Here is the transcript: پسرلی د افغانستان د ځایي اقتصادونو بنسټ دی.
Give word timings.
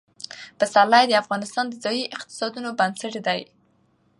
پسرلی 0.59 1.05
د 1.07 1.13
افغانستان 1.23 1.65
د 1.69 1.73
ځایي 1.83 2.03
اقتصادونو 2.15 2.69
بنسټ 2.79 3.13
دی. 3.27 3.41